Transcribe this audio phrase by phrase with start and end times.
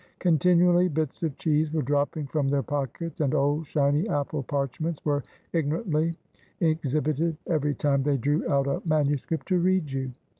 [0.17, 5.21] Continually bits of cheese were dropping from their pockets, and old shiny apple parchments were
[5.53, 6.15] ignorantly
[6.59, 10.11] exhibited every time they drew out a manuscript to read you.